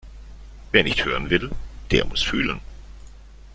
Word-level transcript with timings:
Wer 0.71 0.81
nicht 0.83 1.05
hören 1.05 1.29
will, 1.29 1.51
der 1.91 2.05
muss 2.07 2.23
fühlen. 2.23 2.59